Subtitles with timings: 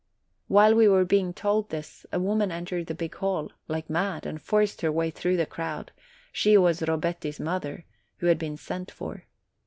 [0.47, 4.41] While we were being told this, a woman entered the big hall, like mad, and
[4.41, 5.91] forced her way through the crowd:
[6.31, 7.85] she was Robetti's mother,
[8.17, 9.25] who had been sent for.